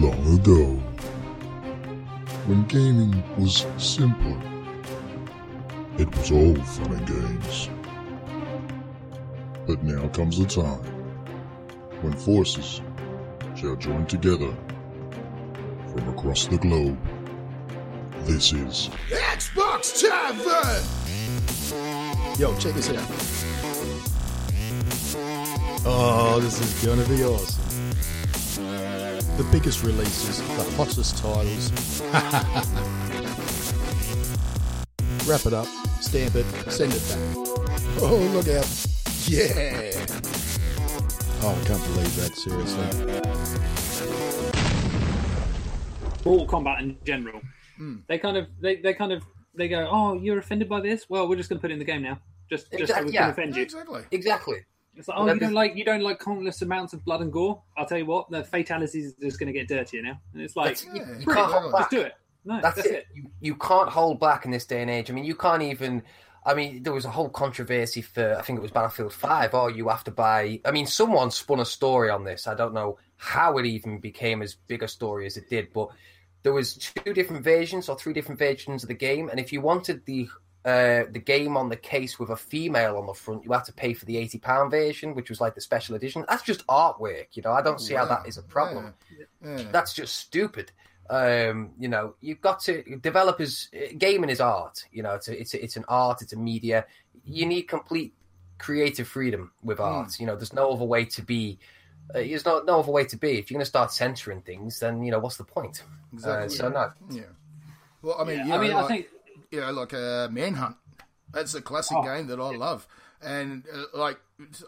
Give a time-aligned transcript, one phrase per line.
[0.00, 0.64] Long ago,
[2.46, 4.38] when gaming was simple,
[5.98, 7.68] it was all fun and games.
[9.66, 10.84] But now comes the time
[12.00, 12.80] when forces
[13.56, 14.54] shall join together
[15.92, 16.96] from across the globe.
[18.22, 20.84] This is Xbox Tavern!
[22.38, 23.02] Yo, check this out.
[25.84, 27.57] Oh, this is gonna be awesome.
[29.38, 31.70] The biggest releases, the hottest titles.
[35.28, 35.68] Wrap it up,
[36.00, 37.18] stamp it, send it back.
[38.02, 38.66] Oh, look out.
[39.28, 39.92] Yeah!
[41.40, 42.82] Oh, I can't believe that, seriously.
[46.24, 47.40] Mortal Kombat in general.
[47.76, 47.98] Hmm.
[48.08, 49.22] They kind of they, they kind of
[49.54, 51.08] they go, oh, you're offended by this?
[51.08, 52.18] Well, we're just going to put it in the game now,
[52.50, 53.20] just just so we yeah.
[53.20, 53.62] can offend you.
[53.62, 54.02] Exactly.
[54.10, 54.64] Exactly.
[54.98, 57.62] It's like, oh, you don't like you don't like countless amounts of blood and gore.
[57.76, 60.56] I'll tell you what, the fatalities is just going to get dirtier now, and it's
[60.56, 61.80] like, you, Yeah, you can't hold back.
[61.82, 62.14] just do it.
[62.44, 63.06] No, That's, that's, it.
[63.14, 65.10] You, you can't hold back in this day and age.
[65.10, 66.02] I mean, you can't even.
[66.44, 69.54] I mean, there was a whole controversy for I think it was Battlefield Five.
[69.54, 70.60] Oh, you have to buy.
[70.64, 72.46] I mean, someone spun a story on this.
[72.46, 75.90] I don't know how it even became as big a story as it did, but
[76.42, 79.60] there was two different versions or three different versions of the game, and if you
[79.60, 80.28] wanted the
[80.68, 83.72] uh, the game on the case with a female on the front, you had to
[83.72, 86.24] pay for the eighty pound version, which was like the special edition.
[86.28, 87.52] That's just artwork, you know.
[87.52, 89.24] I don't see how that is a problem Yeah.
[89.56, 89.68] Yeah.
[89.72, 90.72] that's just stupid.
[91.10, 93.70] Um, you know, you've got to developers.
[93.96, 94.84] Gaming is art.
[94.92, 96.20] You know, it's a, it's a, it's an art.
[96.22, 96.84] It's a media.
[97.24, 98.12] You need complete
[98.58, 100.20] creative freedom with art.
[100.20, 101.58] You know, there's no other way to be.
[102.14, 103.38] Uh, there's no no other way to be.
[103.38, 105.82] If you're going to start censoring things, then you know what's the point?
[106.12, 106.46] Exactly.
[106.46, 107.22] Uh, so no, Yeah.
[108.02, 109.06] Well, I mean, Yeah, you I know, mean, I think
[109.50, 110.76] you know, like uh, Manhunt.
[111.32, 112.88] That's a classic Oh, game that I love,
[113.20, 114.18] and uh, like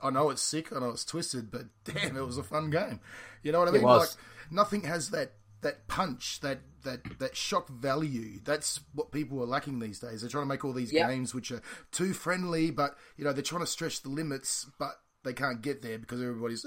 [0.03, 3.01] I know it's sick, I know it's twisted, but damn, it was a fun game.
[3.43, 3.83] You know what I mean?
[3.83, 4.17] was.
[4.17, 8.41] Like nothing has that that punch, that that that shock value.
[8.45, 10.21] That's what people are lacking these days.
[10.21, 11.09] They're trying to make all these Yeah.
[11.09, 11.63] games which are
[11.93, 15.81] too friendly, but you know they're trying to stretch the limits, but they can't get
[15.81, 16.67] there because everybody's.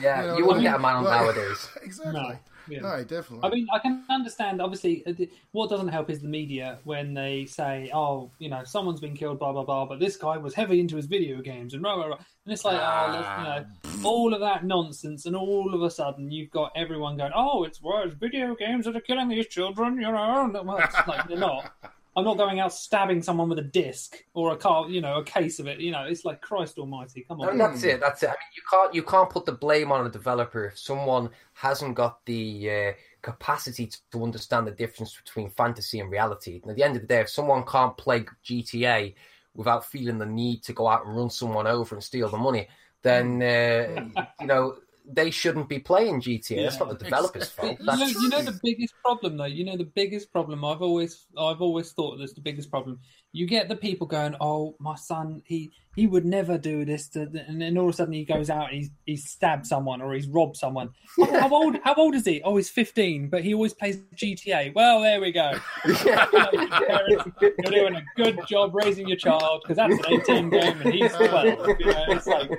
[0.00, 0.72] yeah, know you, wouldn't mean?
[0.72, 1.68] get a man Like- nowadays.
[1.82, 2.14] exactly.
[2.14, 2.38] No,
[2.68, 2.80] yeah.
[2.80, 3.48] No, definitely.
[3.48, 4.60] I mean, I can understand.
[4.60, 5.12] Obviously, uh,
[5.52, 9.38] what doesn't help is the media when they say, "Oh, you know, someone's been killed,
[9.38, 12.08] blah blah blah," but this guy was heavy into his video games and blah blah
[12.08, 12.18] blah.
[12.44, 16.30] And it's like, oh, you know, all of that nonsense, and all of a sudden
[16.30, 18.12] you've got everyone going, "Oh, it's worse.
[18.12, 20.50] video games that are killing these children," you know.
[20.64, 21.72] Well, it's like they're not.
[22.16, 25.24] I'm not going out stabbing someone with a disc or a car, you know, a
[25.24, 25.80] case of it.
[25.80, 27.24] You know, it's like Christ Almighty.
[27.26, 27.48] Come on.
[27.50, 28.00] And that's it.
[28.00, 28.28] That's it.
[28.28, 31.96] I mean, you can't you can't put the blame on a developer if someone hasn't
[31.96, 32.92] got the uh,
[33.22, 36.60] capacity to understand the difference between fantasy and reality.
[36.62, 39.14] And at the end of the day, if someone can't play GTA
[39.54, 42.68] without feeling the need to go out and run someone over and steal the money,
[43.02, 44.76] then uh, you know
[45.06, 46.64] they shouldn't be playing GTA.
[46.64, 47.76] That's not the developer's fault.
[47.78, 49.44] You know, you know the biggest problem though.
[49.44, 50.64] You know the biggest problem.
[50.64, 52.98] I've always, I've always thought that's the biggest problem.
[53.32, 57.22] You get the people going, "Oh, my son, he he would never do this," to,
[57.46, 60.14] and then all of a sudden he goes out and he's he's stabbed someone or
[60.14, 60.90] he's robbed someone.
[61.18, 61.76] Oh, how old?
[61.84, 62.40] How old is he?
[62.42, 64.74] Oh, he's fifteen, but he always plays GTA.
[64.74, 65.52] Well, there we go.
[65.84, 70.94] Parents, You're doing a good job raising your child because that's an eighteen game and
[70.94, 71.68] he's twelve.
[71.78, 72.50] You know, it's like,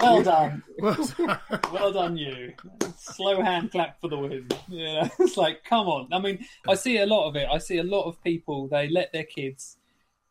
[0.00, 0.62] well done.
[0.78, 2.52] Well done, you.
[2.96, 4.48] Slow hand clap for the win.
[4.68, 6.12] Yeah, it's like, come on.
[6.12, 7.48] I mean, I see a lot of it.
[7.50, 9.76] I see a lot of people, they let their kids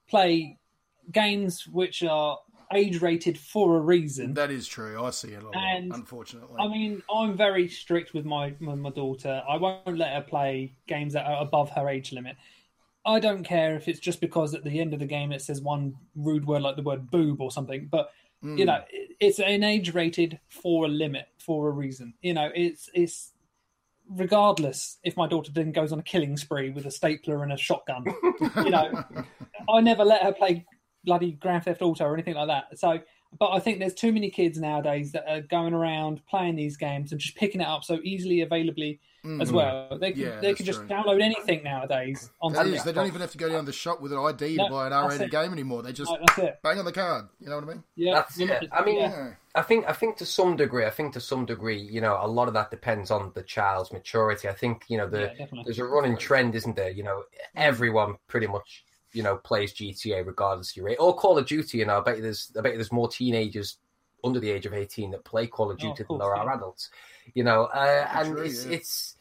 [0.08, 0.58] play
[1.12, 2.40] games which are
[2.74, 4.34] age rated for a reason.
[4.34, 5.04] that is true.
[5.04, 6.58] I see a lot, And, unfortunately.
[6.60, 9.44] I mean, I'm very strict with my, with my daughter.
[9.48, 12.36] I won't let her play games that are above her age limit.
[13.06, 15.62] I don't care if it's just because at the end of the game it says
[15.62, 18.10] one rude word like the word boob or something, but
[18.46, 18.58] Hmm.
[18.60, 18.84] you know,
[19.20, 22.14] it's an age rated for a limit for a reason.
[22.22, 23.32] You know, it's it's
[24.08, 27.58] regardless if my daughter then goes on a killing spree with a stapler and a
[27.58, 28.06] shotgun.
[28.58, 29.04] you know,
[29.68, 30.64] I never let her play
[31.04, 32.78] bloody Grand Theft Auto or anything like that.
[32.78, 33.00] So,
[33.38, 37.12] but I think there's too many kids nowadays that are going around playing these games
[37.12, 39.56] and just picking it up so easily, availably as mm-hmm.
[39.56, 39.98] well.
[40.00, 40.22] They can.
[40.22, 40.88] Yeah, they can just true.
[40.88, 43.74] download anything nowadays on That the is, they don't even have to go down the
[43.74, 45.82] shop with an ID No, to buy an that's R-rated game anymore.
[45.82, 47.26] They just Right, bang on the card.
[47.40, 47.84] You know what I mean?
[47.96, 48.48] Yeah, That's it.
[48.48, 49.32] just- I mean, yeah.
[49.56, 52.28] I think I think to some degree, I think to some degree, you know, a
[52.28, 54.48] lot of that depends on the child's maturity.
[54.48, 56.90] I think you know the Yeah, there's a running trend, isn't there?
[56.90, 57.24] You know, mm.
[57.56, 58.85] everyone pretty much
[59.16, 61.80] you know plays GTA regardless of your age, or Call of Duty.
[61.80, 63.78] You know, I bet you there's I bet you there's more teenagers
[64.24, 66.36] under the age of eighteen that play Call of Oh, Duty of than course, there
[66.36, 66.90] are adults.
[67.34, 68.72] You know, uh, and True, it's yeah.
[68.74, 69.16] it's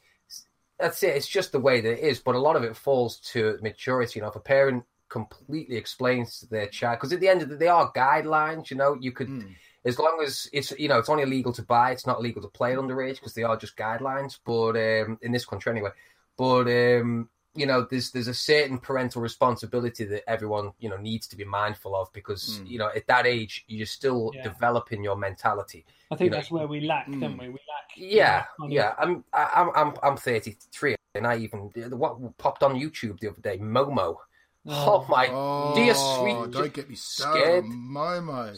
[0.78, 1.16] that's it.
[1.16, 2.20] It's just the way that it is.
[2.20, 4.18] But a lot of it falls to maturity.
[4.18, 7.48] You know, if a parent completely explains to their child, because at the end of
[7.48, 8.70] the day, they are guidelines.
[8.70, 9.54] You know, you could Mm.
[9.84, 12.48] as long as it's you know it's only illegal to buy, it's not illegal to
[12.48, 14.38] play at underage because they are just guidelines.
[14.44, 15.90] But um, in this country anyway,
[16.36, 21.26] but um, you know there's there's a certain parental responsibility that everyone you know needs
[21.28, 22.68] to be mindful of because Mm.
[22.70, 24.42] you know at that age you're still Yeah.
[24.42, 25.84] developing your mentality.
[26.10, 27.20] I think you know- that's where we lack, Mm.
[27.20, 27.48] don't we?
[27.48, 27.86] We lack.
[27.96, 28.94] Yeah, kind of- yeah.
[28.98, 33.40] I'm I- I'm I'm I'm 33 and I even what popped on YouTube the other
[33.40, 34.16] day, Momo.
[34.66, 37.64] Oh, my Oh, dear sweet, don't get me scared.
[37.64, 38.56] on Momo.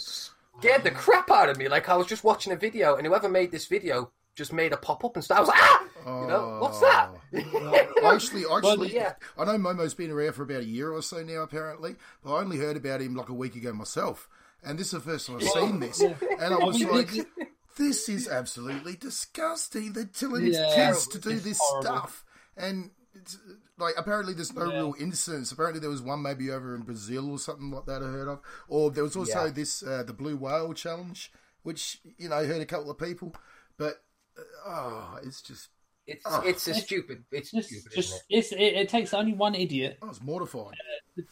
[0.58, 1.68] scared the crap out of me.
[1.68, 4.76] Like I was just watching a video, and whoever made this video just made a
[4.76, 5.38] pop up and stuff.
[5.38, 5.82] I was like, ah,
[6.22, 7.10] you know, what's that?
[7.34, 9.14] I actually, actually, yeah.
[9.36, 11.96] I know Momo's been around for about a year or so now, apparently.
[12.22, 14.28] But I only heard about him like a week ago myself,
[14.62, 17.10] and this is the first time I've seen this, and I was like,
[17.76, 20.72] "This is absolutely disgusting." They're telling Yeah.
[20.74, 21.82] kids to do It's this horrible.
[21.90, 22.24] stuff,
[22.56, 23.38] and it's,
[23.78, 24.76] like apparently there's no Yeah.
[24.76, 25.50] real incidents.
[25.50, 28.40] Apparently there was one maybe over in Brazil or something like that I heard of,
[28.68, 29.50] or there was also Yeah.
[29.50, 31.32] this uh, the blue whale challenge,
[31.62, 33.34] which you know hurt a couple of people,
[33.78, 34.02] but
[34.66, 35.68] oh, it's just
[36.06, 36.40] It's Oh.
[36.44, 37.24] it's a stupid.
[37.32, 40.74] It's Just, stupid, just isn't it's, it, it takes only one idiot I was mortified.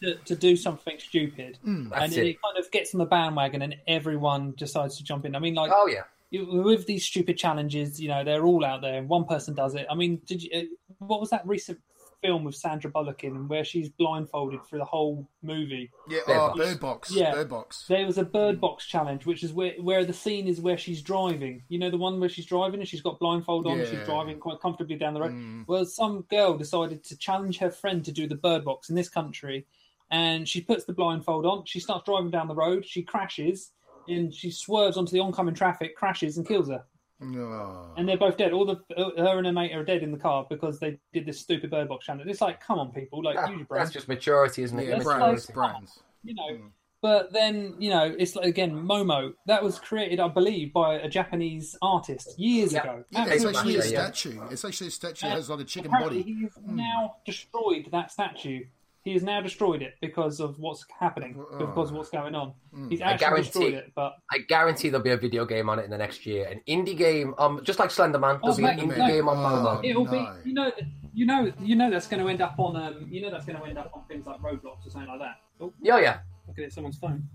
[0.03, 2.27] to, to do something stupid, and it.
[2.27, 2.43] it.
[2.43, 5.35] kind of gets on the bandwagon, and everyone decides to jump in.
[5.37, 5.71] I mean, like?
[5.75, 6.03] Oh yeah.
[6.31, 9.75] you- with these stupid challenges, you know, they're all out there, and one person does
[9.77, 9.87] it.
[9.91, 10.51] I mean, did you?
[10.55, 10.63] uh,
[10.99, 11.79] What was that recent
[12.25, 15.91] film with Sandra Bullock in, where she's blindfolded for the whole movie?
[16.09, 16.59] Yeah, Bird oh, Box.
[16.59, 17.11] Bird Box.
[17.13, 17.33] Yeah.
[17.33, 17.85] Bird Box.
[17.89, 21.03] There was a bird box challenge, which is where where the scene is where she's
[21.03, 21.63] driving.
[21.69, 23.91] You know, the one where she's driving and she's got blindfold on, and Yeah.
[23.91, 25.33] she's driving quite comfortably down the road.
[25.33, 25.69] Mm.
[25.69, 29.09] Well, some girl decided to challenge her friend to do the bird box in this
[29.09, 29.67] country,
[30.11, 31.67] and she puts the blindfold on.
[31.67, 32.87] She starts driving down the road.
[32.87, 33.73] She crashes,
[34.09, 36.85] and she swerves onto the oncoming traffic, crashes, and kills her.
[37.23, 37.95] Oh.
[37.97, 38.53] And they're both dead.
[38.53, 38.81] All the
[39.17, 41.89] her and her mate are dead in the car because they did this stupid bird
[41.89, 42.29] box challenge.
[42.29, 44.89] It's like, come on, people, like Ah, use your that's just maturity, isn't it?
[44.89, 46.03] Yeah, It's brands, like- brands.
[46.23, 46.49] you know.
[46.51, 46.71] Mm.
[47.01, 49.35] But then, you know, it's like again, Momo.
[49.47, 52.81] That was created, I believe, by a Japanese artist years Yeah.
[52.83, 53.05] ago.
[53.11, 54.05] Yeah, it's actually a years yeah.
[54.11, 54.41] statue.
[54.51, 55.27] It's actually a statue.
[55.27, 56.33] It Uh, has like a chicken Apparently, body.
[56.41, 58.65] He's now destroyed that statue.
[59.05, 62.55] He has now destroyed it because of what's happening, because of what's going on.
[62.89, 63.93] He's I actually guarantee- destroyed it.
[63.95, 66.49] But I guarantee there'll be a video game on it in the next year.
[66.49, 69.07] An indie game, um, just like Slenderman, there'll Oh, be an indie no.
[69.07, 69.41] game on Oh.
[69.81, 69.85] Momo.
[69.85, 70.11] it'll no.
[70.11, 70.73] be, you know,
[71.13, 73.59] you know, you know that's going to end up on, um, you know, that's going
[73.61, 75.37] to end up on things like Roblox or something like that.
[75.61, 76.19] Oh, Yeah, yeah.
[76.49, 77.29] look at it, someone's phone.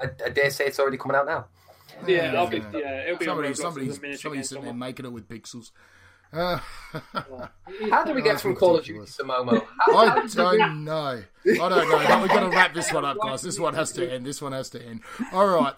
[0.00, 1.46] I, I dare say it's already coming out now.
[2.06, 2.70] Yeah, Yeah, I'll be, yeah.
[2.74, 5.70] yeah, it'll be on Somebody, Roblox somebody's, as somebody's sitting there making it with pixels.
[6.34, 6.58] Uh,
[7.90, 9.64] How do we get That's from Call of Duty to Momo?
[9.88, 10.48] I don't know.
[10.48, 11.22] I don't know.
[11.44, 13.42] But we've got to wrap this one up, guys.
[13.42, 14.26] This one has to end.
[14.26, 15.02] This one has to end.
[15.32, 15.74] All right.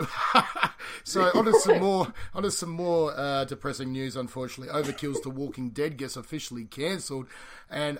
[1.05, 2.13] so on to some more.
[2.35, 4.17] On to some more uh, depressing news.
[4.17, 7.27] Unfortunately, Overkill's The Walking Dead gets officially cancelled,
[7.71, 7.99] and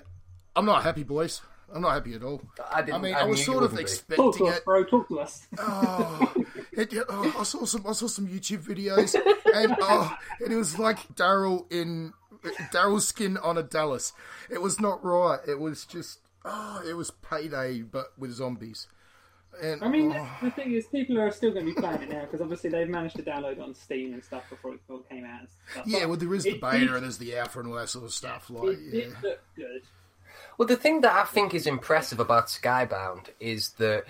[0.55, 1.41] I'm not happy, boys.
[1.73, 2.41] I'm not happy at all.
[2.71, 2.95] I didn't.
[2.95, 4.65] I mean, I I was sort of wouldn't expecting Talk to us, it.
[4.65, 4.83] bro.
[4.85, 5.47] Talk to us.
[5.59, 6.33] Oh,
[6.71, 7.85] it, oh, I saw some.
[7.87, 9.15] I saw some YouTube videos,
[9.53, 12.13] and oh, and it was like Daryl in
[12.71, 14.13] Daryl's skin on a Dallas.
[14.49, 15.39] It was not right.
[15.47, 16.19] It was just.
[16.45, 18.87] Oh, it was payday, but with zombies.
[19.61, 22.09] And I mean, oh, the thing is, people are still going to be playing it
[22.09, 24.99] now because obviously they've managed to download it on Steam and stuff before it all
[25.09, 25.39] came out.
[25.41, 25.83] And stuff.
[25.87, 27.89] yeah, But well, there is the beta did- and there's the alpha and all that
[27.89, 28.49] sort of stuff.
[28.49, 28.91] Like, It yeah.
[29.01, 29.81] did look good.
[30.57, 34.05] Well, the thing that I think is impressive about Skybound is that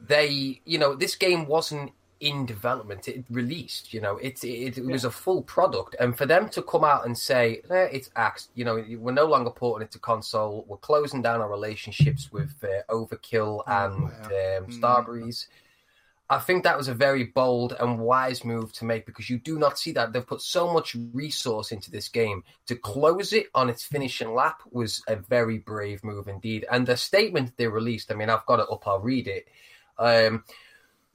[0.00, 3.92] they, you know, this game wasn't in development; it released.
[3.92, 7.06] You know, it it, it was a full product, and for them to come out
[7.06, 10.76] and say eh, it's axed, you know, we're no longer porting it to console, we're
[10.76, 14.58] closing down our relationships with uh, Overkill and wow.
[14.58, 15.46] um, Starbreeze.
[16.30, 19.58] I think that was a very bold and wise move to make because you do
[19.58, 20.12] not see that.
[20.12, 22.44] They've put so much resource into this game.
[22.66, 26.64] To close it on its finishing lap was a very brave move indeed.
[26.72, 29.46] And the statement they released, I mean, I've got it up, I'll read it.
[29.98, 30.44] Um,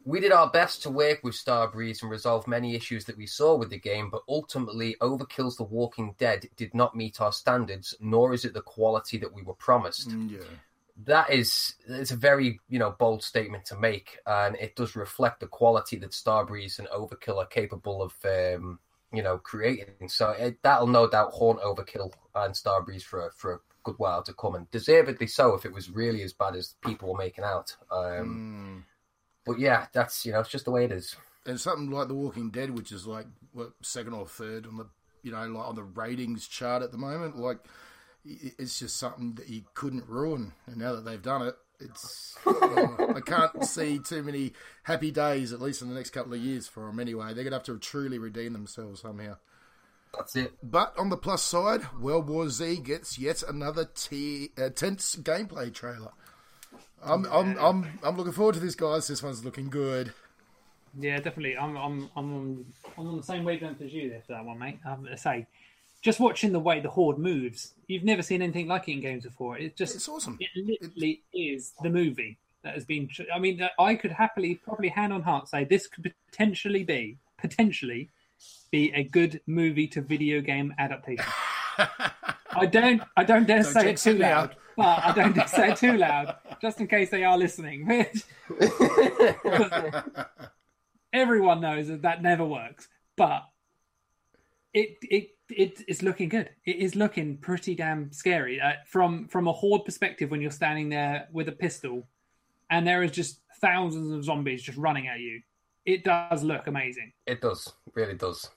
[0.06, 3.56] we did our best to work with Starbreeze and resolve many issues that we saw
[3.56, 8.34] with the game, but ultimately, Overkill's The Walking Dead did not meet our standards, nor
[8.34, 10.40] is it the quality that we were promised Mm, yeah.
[11.06, 15.40] that is it's a very you know bold statement to make, and it does reflect
[15.42, 18.80] the quality that Starbreeze and Overkill are capable of um,
[19.12, 20.08] you know creating.
[20.08, 24.24] So it, that'll no doubt haunt Overkill and Starbreeze for a, for a good while
[24.24, 27.44] to come, and deservedly so if it was really as bad as people were making
[27.44, 27.76] out.
[27.92, 28.84] Um, Mm.
[29.46, 31.16] But yeah, that's you know it's just the way it is.
[31.46, 34.88] and something like The Walking Dead, which is like what second or third on the
[35.24, 37.60] you know like on the ratings chart at the moment, like
[38.26, 40.54] it's just something that you couldn't ruin.
[40.68, 44.54] And now that they've done it, it's oh, I can't see too many
[44.84, 47.00] happy days, at least in the next couple of years for them.
[47.00, 49.38] Anyway, they're gonna have to truly redeem themselves somehow.
[50.16, 50.54] That's it.
[50.64, 55.74] But on the plus side, World War Z gets yet another t- uh, tense gameplay
[55.74, 56.12] trailer.
[57.04, 59.08] I'm, I'm, I'm, I'm looking forward to this, guys.
[59.08, 60.14] This one's looking good.
[60.98, 61.58] Yeah, definitely.
[61.58, 62.66] I'm I'm I'm on,
[62.98, 64.80] I'm on the same wavelength as you there for that one, mate.
[64.86, 65.46] I'm gonna say,
[66.02, 69.24] just watching the way the horde moves, you've never seen anything like it in games
[69.24, 69.58] before.
[69.58, 70.38] It's just It's awesome.
[70.40, 73.10] It literally is the movie that has been.
[73.34, 78.10] I mean, I could happily, probably hand on heart, say this could potentially be potentially
[78.72, 81.26] be a good movie to video game adaptation.
[82.52, 83.02] I don't.
[83.16, 85.78] I don't dare Don't say it too it loud, but I don't dare say it
[85.78, 87.88] too loud, just in case they are listening.
[91.14, 93.44] Everyone knows that that never works, but
[94.74, 96.50] it it it is looking good.
[96.66, 100.90] It is looking pretty damn scary uh, from from a horde perspective when you're standing
[100.90, 102.08] there with a pistol,
[102.70, 105.42] and there is just thousands of zombies just running at you.
[105.86, 107.14] It does look amazing.
[107.26, 108.50] It does, really does.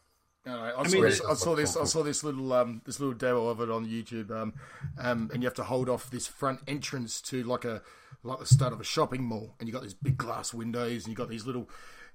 [0.45, 1.77] No, no, I, mean, saw this, I saw this.
[1.77, 4.31] I saw this little um, this little demo of it on YouTube.
[4.33, 4.55] Um,
[4.99, 7.83] um, and you have to hold off this front entrance to like a
[8.25, 11.13] like the start of a shopping mall, and you got these big glass windows, and
[11.13, 11.69] you got these little,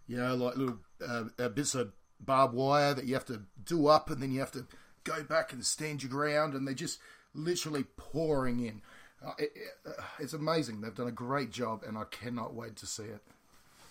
[0.08, 3.88] you know, like little uh, uh, bits of barbed wire that you have to do
[3.88, 4.66] up, and then you have to
[5.06, 7.00] go back and stand your ground, and they're just
[7.34, 8.82] literally pouring in.
[9.26, 10.82] Uh, it, it, uh, it's amazing.
[10.82, 13.22] They've done a great job, and I cannot wait to see it.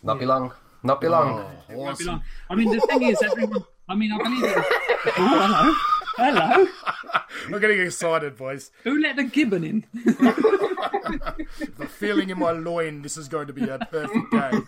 [0.02, 0.52] Not be long.
[0.83, 1.40] Not be long.
[1.40, 2.23] Oh, It won't be long.
[2.50, 3.64] I mean, the thing is, everyone.
[3.88, 4.64] I mean, I believe it.
[5.19, 5.75] Oh,
[6.16, 6.66] hello, hello.
[7.55, 8.73] I'm getting excited, boys.
[8.83, 9.87] Who let the gibbon in?
[11.78, 13.00] The feeling in my loin.
[13.00, 14.66] This is going to be a perfect game.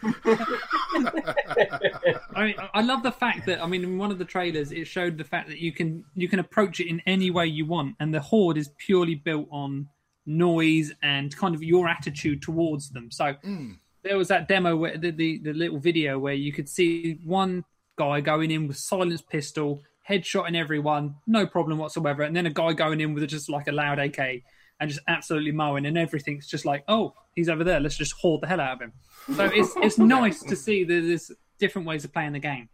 [2.35, 4.87] I mean, I love the fact that I mean, in one of the trailers, it
[4.87, 7.97] showed the fact that you can you can approach it in any way you want,
[7.99, 9.89] and the horde is purely built on
[10.27, 13.11] noise and kind of your attitude towards them.
[13.11, 13.73] So hmm.
[14.05, 17.65] there was that demo where the, the the little video where you could see one
[17.99, 22.73] guy going in with silenced pistol, headshotting everyone, no problem whatsoever, and then a guy
[22.73, 24.43] going in with just like a loud AK
[24.81, 27.81] and just absolutely mowing, and everything's just like, oh, he's over there.
[27.81, 28.93] Let's just horde the hell out of him.
[29.35, 32.69] So it's it's nice to see that there's different ways of playing the game.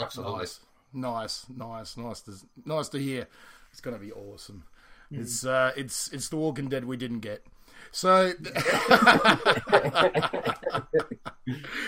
[0.00, 0.40] Absolutely.
[0.40, 0.60] Nice,
[0.92, 2.32] nice, nice, nice to
[2.64, 3.28] nice to hear.
[3.70, 4.64] It's going to be awesome.
[5.10, 7.44] It's uh, it's it's the Walking Dead we didn't get.
[7.92, 8.32] So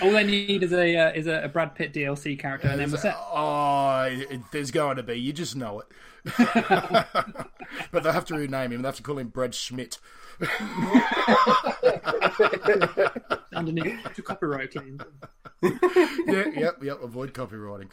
[0.02, 2.98] All they need is a uh, is a, Brad Pitt DLC character, and then we're
[2.98, 3.16] set.
[3.18, 5.14] oh, it, there's going to be.
[5.14, 5.86] You just know it.
[7.92, 8.82] but they have to rename him.
[8.82, 9.98] They have to call him Brad Schmidt.
[13.52, 15.02] underneath to copyright claims.
[15.62, 17.02] yeah, yep, yep.
[17.02, 17.88] Avoid copywriting.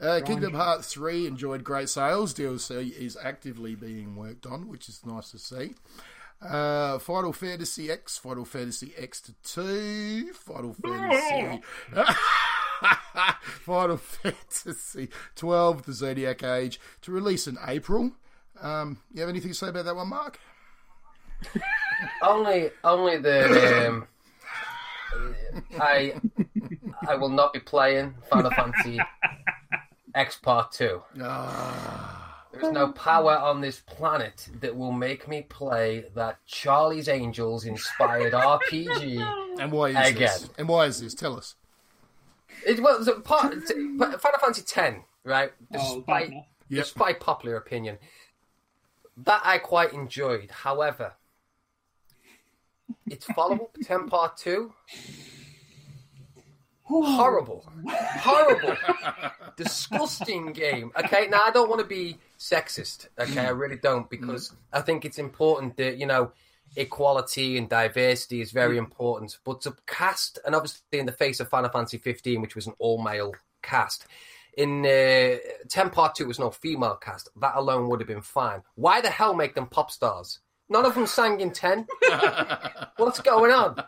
[0.00, 2.34] Uh, Kingdom Hearts 3 enjoyed great sales.
[2.34, 5.74] DLC is actively being worked on, which is nice to see.
[6.48, 11.62] Uh, Final Fantasy X, Final Fantasy X to 2, Final Fantasy.
[13.42, 18.12] Final Fantasy 12, The Zodiac Age, to release in April.
[18.60, 20.38] Um, you have anything to say about that one, Mark?
[22.22, 23.88] Only, only the.
[23.88, 24.06] Um,
[25.80, 26.14] I,
[27.08, 28.98] I will not be playing Final Fantasy
[30.14, 31.02] X Part Two.
[32.60, 38.32] There's no power on this planet that will make me play that Charlie's Angels inspired
[38.34, 39.58] RPG.
[39.60, 40.14] And why is Again.
[40.20, 40.50] this?
[40.58, 41.14] And why is this?
[41.14, 41.54] Tell us.
[42.66, 45.52] It was a part, Final Fantasy X, right?
[45.74, 46.44] Oh, Despite, bad enough.
[46.68, 46.84] Yep.
[46.84, 47.98] despite popular opinion,
[49.18, 50.50] that I quite enjoyed.
[50.50, 51.12] However,
[53.06, 54.72] its follow up, 10 Part 2,
[56.86, 57.64] horrible.
[57.88, 58.76] Horrible.
[59.56, 60.92] Disgusting game.
[60.96, 63.08] Okay, now I don't want to be sexist.
[63.18, 66.32] Okay, I really don't because I think it's important that, you know,
[66.76, 69.38] equality and diversity is very important.
[69.44, 72.74] But to cast, and obviously in the face of Final Fantasy 15, which was an
[72.78, 74.06] all male cast,
[74.56, 75.36] in uh,
[75.68, 77.28] 10 Part 2 was no female cast.
[77.40, 78.62] That alone would have been fine.
[78.74, 80.40] Why the hell make them pop stars?
[80.68, 81.86] None of them sang in 10.
[82.96, 83.82] What's going on?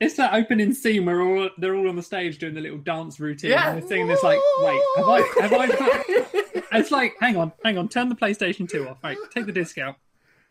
[0.00, 3.18] It's that opening scene where all, they're all on the stage doing the little dance
[3.18, 3.70] routine, Yeah.
[3.72, 6.44] and they're singing this like, wait, have I, have I?
[6.78, 8.98] it's like, hang on, hang on, turn the PlayStation Two off.
[9.02, 9.96] Right, take the disc out.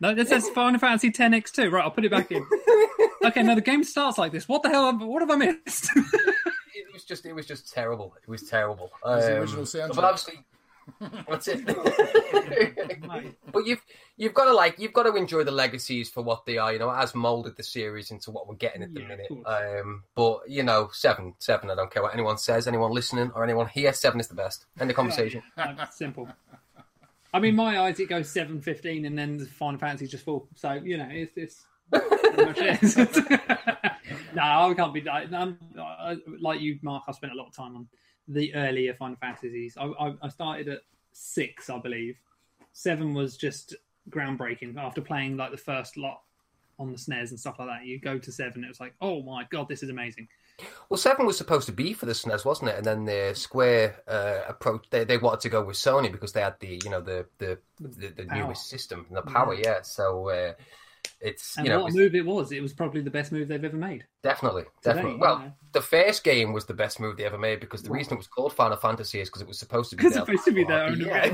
[0.00, 1.72] No, it says Final Fantasy 10x2.
[1.72, 2.46] Right, I'll put it back in.
[3.24, 4.46] Okay, now the game starts like this.
[4.48, 4.92] What the hell?
[4.96, 5.90] What have I missed?
[5.96, 8.14] it was just it was just terrible.
[8.22, 8.92] It was terrible.
[9.04, 9.94] was the Um, original soundtrack.
[9.96, 10.34] But obviously,
[11.00, 11.64] that's it.
[13.52, 13.80] but you've
[14.16, 16.72] you've got to like you've got to enjoy the legacies for what they are.
[16.72, 19.30] You know, it has molded the series into what we're getting at the Yeah, minute.
[19.46, 21.70] Um, but you know, seven, seven.
[21.70, 22.66] I don't care what anyone says.
[22.66, 24.66] Anyone listening or anyone here, seven is the best.
[24.80, 25.42] End the conversation.
[25.56, 26.28] Like, simple.
[27.32, 30.48] I mean, my eyes, it goes seven fifteen, and then the Final Fantasy just full.
[30.54, 33.16] So you know, it's it's pretty much it.
[34.34, 35.06] no, I can't be.
[35.08, 37.04] I, I'm, I, like you, Mark.
[37.08, 37.86] I spent a lot of time on
[38.28, 39.76] the earlier Final Fantasies.
[39.76, 40.80] I, I, I started at
[41.12, 42.16] six, I believe.
[42.72, 43.74] Seven was just
[44.10, 46.20] groundbreaking after playing like the first lot.
[46.78, 47.84] on the SNES and stuff like that.
[47.84, 50.28] You go to seven, it was like, oh my god, this is amazing.
[50.88, 52.76] Well, seven was supposed to be for the SNES, wasn't it?
[52.76, 56.40] And then the Square uh, approach they, they wanted to go with Sony because they
[56.40, 59.82] had the you know the the the, the newest system, and the power, yeah.
[59.82, 60.52] So uh,
[61.20, 62.52] it's And you know what it's move it was!
[62.52, 64.04] It was probably the best move they've ever made.
[64.22, 65.12] definitely definitely.
[65.12, 65.52] you Well, know.
[65.72, 68.26] the first game was the best move they ever made because the reason it was
[68.28, 70.84] called Final Fantasy is because it was supposed to be It's supposed to be their
[70.84, 71.24] own yeah.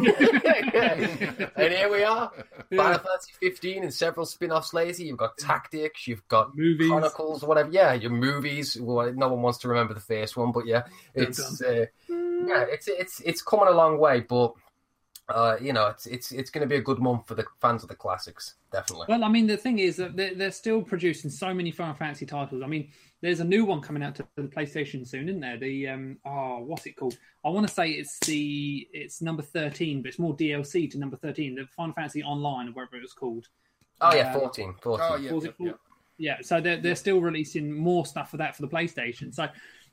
[1.56, 2.30] and here we are,
[2.70, 2.82] Yeah.
[2.82, 5.02] Final Fantasy 15 and several spin-offs later.
[5.02, 6.88] You've got Tactics, you've got Movies.
[6.88, 7.70] Chronicles, whatever.
[7.70, 8.78] Yeah, your movies.
[8.80, 10.82] Well, no one wants to remember the first one, but yeah,
[11.14, 14.20] it's uh, yeah, it's it's it's coming a long way.
[14.20, 14.52] But
[15.28, 17.82] uh, you know, it's it's it's going to be a good month for the fans
[17.82, 19.06] of the classics, definitely.
[19.08, 22.26] Well, I mean, the thing is that they're, they're still producing so many Final Fantasy
[22.26, 22.62] titles.
[22.62, 22.90] I mean,
[23.22, 25.56] there's a new one coming out to the PlayStation soon, isn't there?
[25.56, 27.16] The um, oh, what's it called?
[27.42, 31.16] I want to say it's the it's number thirteen, but it's more DLC to number
[31.16, 33.48] thirteen, the Final Fantasy Online or whatever it was called.
[34.00, 35.06] Oh yeah, Uh, 14, 14.
[35.08, 35.32] Oh, yeah.
[35.32, 35.78] Was yep, it yep.
[36.16, 39.34] Yeah, so they're they're still releasing more stuff for that for the PlayStation.
[39.34, 39.48] So,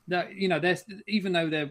[0.08, 1.70] that you know, there's even though they're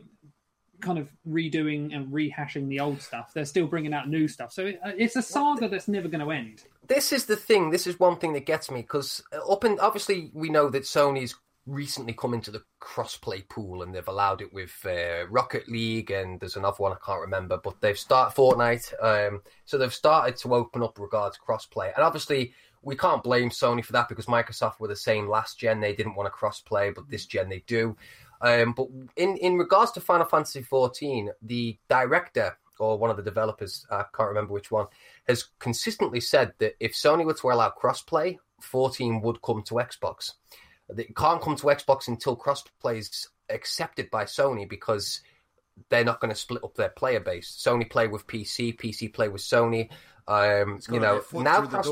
[0.82, 4.52] kind of redoing and rehashing the old stuff, they're still bringing out new stuff.
[4.52, 6.64] So it's a saga that's never going to end.
[6.88, 7.70] this is the thing.
[7.70, 11.36] This is one thing that gets me because up in obviously we know that Sony's
[11.68, 16.40] recently come into the crossplay pool and they've allowed it with uh, Rocket League and
[16.40, 18.94] there's another one I can't remember, but they've started Fortnite.
[19.02, 23.86] Um, so they've started to open up regards crossplay, and obviously we can't blame Sony
[23.86, 25.80] for that because Microsoft were the same last gen.
[25.80, 27.96] They didn't want to crossplay, but this gen they do.
[28.42, 33.24] Um, but in in regards to Final Fantasy 14, the director or one of the
[33.24, 34.88] developers, I can't remember which one,
[35.28, 40.32] has consistently said that if Sony were to allow crossplay, 14 would come to Xbox.
[40.98, 45.22] It can't come to Xbox until crossplay is accepted by Sony because
[45.90, 47.56] they're not going to split up their player base.
[47.64, 49.90] Sony play with PC, PC play with Sony.
[50.28, 51.88] Um, you know, now cross-.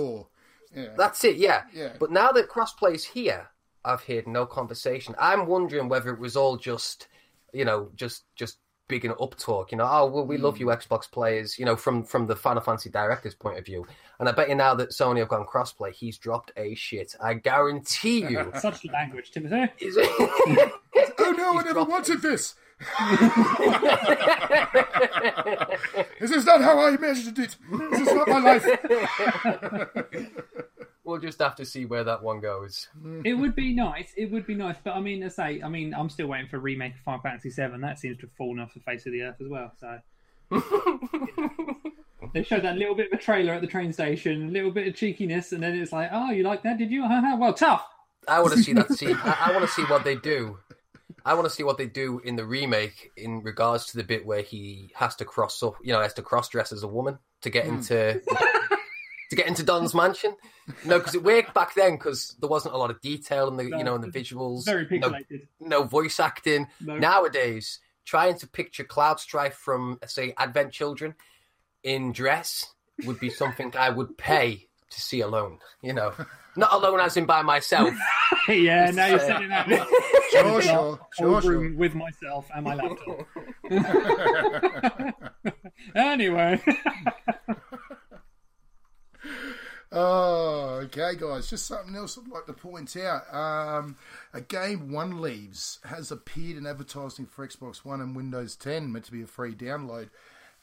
[0.75, 0.89] Yeah.
[0.97, 1.63] that's it, yeah.
[1.73, 1.93] Yeah.
[1.99, 3.49] But now that crossplay's here,
[3.89, 5.15] I've heard no conversation.
[5.19, 7.07] I'm wondering whether it was all just,
[7.53, 9.71] you know, just just big and up talk.
[9.71, 10.71] You know, oh well, we love you, hmm.
[10.73, 11.57] Xbox players.
[11.57, 13.87] You know, from from the Final Fantasy director's point of view.
[14.19, 17.15] And I bet you now that Sony have gone crossplay, he's dropped a shit.
[17.21, 18.51] I guarantee you.
[18.59, 19.71] Such language, Timothy.
[19.79, 19.97] Is
[21.21, 22.55] Oh no, I never dropped- wanted this.
[22.81, 23.19] Is
[26.19, 27.57] this is not how I imagined it.
[27.91, 28.65] This is not my life.
[31.19, 32.87] We'll just have to see where that one goes.
[33.25, 34.13] It would be nice.
[34.15, 36.55] It would be nice, but I mean, to say, I mean, I'm still waiting for
[36.55, 37.77] a remake of Final Fantasy VII.
[37.81, 39.71] That seems to have fallen off the face of the earth as well.
[39.79, 39.99] So
[42.33, 44.87] they showed that little bit of a trailer at the train station, a little bit
[44.87, 46.77] of cheekiness, and then it's like, oh, you like that?
[46.77, 47.01] Did you?
[47.03, 47.85] Well, tough.
[48.27, 49.17] I want to see that scene.
[49.23, 50.57] I, I want to see what they do.
[51.25, 54.25] I want to see what they do in the remake in regards to the bit
[54.25, 57.19] where he has to cross up, you know, has to cross dress as a woman
[57.41, 57.75] to get hmm.
[57.75, 58.21] into
[59.29, 60.35] to get into Don's mansion.
[60.85, 63.65] No, because it worked back then because there wasn't a lot of detail in the
[63.65, 64.65] you know in the visuals.
[64.65, 65.47] Very no, pixelated.
[65.59, 66.67] no voice acting.
[66.81, 66.97] No.
[66.97, 71.15] Nowadays, trying to picture Cloud Strife from say Advent Children
[71.83, 72.73] in dress
[73.05, 75.59] would be something I would pay to see alone.
[75.81, 76.13] You know,
[76.55, 77.93] not alone as in by myself.
[78.47, 79.79] yeah, now you're sitting at me.
[80.31, 81.73] Sure, sure, sure, sure.
[81.73, 83.25] with myself and my laptop.
[85.95, 86.61] anyway,
[89.91, 91.49] Oh, okay, guys.
[91.49, 93.33] Just something else I'd like to point out.
[93.33, 93.97] Um,
[94.33, 99.05] a game One Leaves has appeared in advertising for Xbox One and Windows 10, meant
[99.05, 100.09] to be a free download.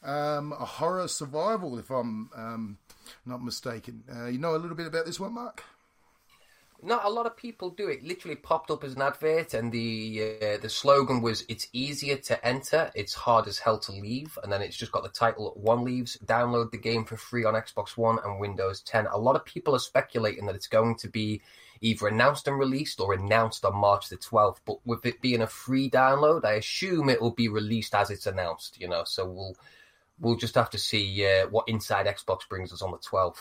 [0.03, 2.77] Um, a horror survival, if I'm um,
[3.25, 4.03] not mistaken.
[4.13, 5.63] Uh, you know a little bit about this one, Mark?
[6.83, 8.03] Not a lot of people do it.
[8.03, 12.45] Literally popped up as an advert, and the uh, the slogan was "It's easier to
[12.45, 15.83] enter, it's hard as hell to leave," and then it's just got the title "One
[15.83, 19.07] Leaves." Download the game for free on Xbox One and Windows 10.
[19.07, 21.41] A lot of people are speculating that it's going to be
[21.81, 24.57] either announced and released or announced on March the 12th.
[24.65, 28.27] But with it being a free download, I assume it will be released as it's
[28.27, 28.79] announced.
[28.79, 29.55] You know, so we'll
[30.19, 33.37] we'll just have to see uh, what Inside Xbox brings us on the 12th.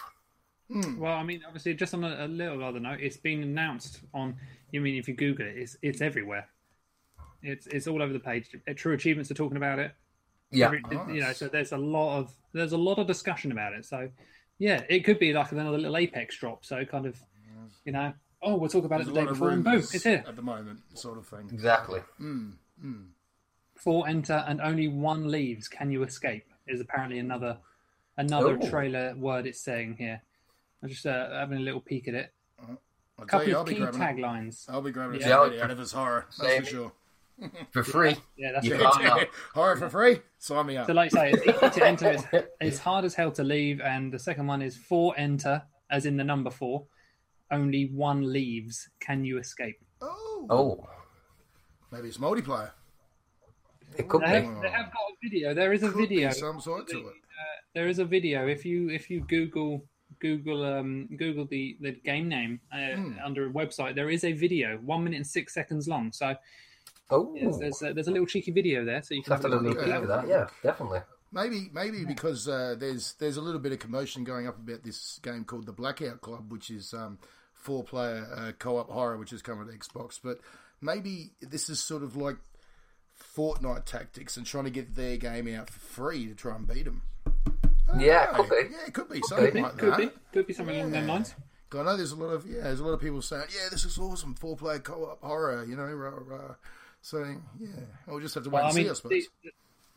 [0.71, 0.99] Hmm.
[0.99, 4.37] well, I mean, obviously, just on a, a little other note, it's been announced on.
[4.73, 6.49] You mean if you Google it, it's it's everywhere.
[7.43, 8.49] It's it's all over the page.
[8.69, 9.93] Uh, True Achievements are talking about it.
[10.51, 10.67] Yeah.
[10.67, 13.75] Every- oh, you know, so there's a lot of there's a lot of discussion about
[13.75, 13.85] it.
[13.85, 14.11] So,
[14.59, 16.65] yeah, it could be like another little Apex drop.
[16.65, 17.21] So kind of,
[17.85, 19.63] you know, oh, we'll talk about There's it a the day lot of before, and
[19.65, 20.25] boom, it's here.
[20.27, 21.49] at the moment, sort of thing.
[21.53, 22.01] Exactly.
[22.19, 22.51] Hmm,
[22.81, 23.03] hmm.
[23.77, 25.69] Four enter and only one leaves.
[25.69, 26.45] Can you escape?
[26.67, 27.59] Is apparently another
[28.17, 28.69] another Oh.
[28.69, 30.23] trailer word it's saying here.
[30.83, 32.33] I'm just uh, having a little peek at it.
[32.61, 32.79] I'll
[33.21, 34.65] A couple you, I'll of be key grabbing taglines.
[34.69, 35.51] I'll be grabbing a Yeah.
[35.51, 35.65] yeah.
[35.65, 36.63] out of his horror, that's Same.
[36.63, 36.93] for sure.
[37.71, 38.17] For free.
[38.39, 39.29] Yeah, that's You it.
[39.53, 40.21] horror for free?
[40.39, 40.87] Sign me up.
[40.87, 42.11] So, like I say, it's easy to enter.
[42.33, 43.83] It's, it's hard as hell to leave.
[43.83, 46.87] And the second one is four enter, as in the number four.
[47.51, 49.77] only one leaves, can you escape?
[50.01, 50.89] Oh, Oh,
[51.93, 52.71] maybe it's multiplayer.
[53.99, 54.47] it could They be.
[54.47, 55.53] have, they have got a video.
[55.53, 56.31] There is a Could be video.
[56.31, 57.15] some sort to it.
[57.75, 58.47] There is a video.
[58.49, 59.85] If you if you Google
[60.21, 63.13] Google um Google the the game name uh, Hmm.
[63.25, 66.13] under a website, there is a video, one minute and six seconds long.
[66.13, 66.37] So
[67.09, 69.49] Oh, yes, there's a, there's a little cheeky video there, so you can have to
[69.49, 70.27] have a look little at that.
[70.29, 71.01] Yeah, definitely.
[71.31, 75.21] Maybe, maybe because uh, there's there's a little bit of commotion going up about this
[75.23, 77.19] game called the Blackout Club, which is um,
[77.53, 80.19] four player uh, co op horror, which is coming to Xbox.
[80.23, 80.41] But
[80.81, 82.39] maybe this is sort of like
[83.37, 86.85] Fortnite tactics and trying to get their game out for free to try and beat
[86.87, 87.03] them.
[87.99, 88.57] Yeah, could be.
[88.71, 89.61] Yeah, it could be something be.
[89.63, 89.99] like Could that.
[89.99, 91.35] be, could be something along those lines.
[91.73, 93.85] I know there's a lot of yeah, there's a lot of people saying, yeah, this
[93.85, 96.55] is awesome, four player co op horror, you know, rah, rah.
[97.03, 97.19] so
[97.61, 97.69] yeah,
[98.07, 99.11] we'll just have to wait Well, I and mean, see, I suppose.
[99.45, 99.51] the-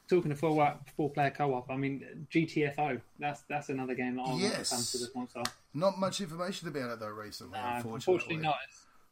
[0.10, 3.00] talking to four four player co op, I mean GTFO.
[3.20, 4.70] That's that's another game that I want Yes.
[4.72, 4.80] come
[5.28, 5.28] to.
[5.32, 5.44] So
[5.76, 7.94] Not much information about it though recently, unfortunately.
[7.96, 8.56] unfortunately, not.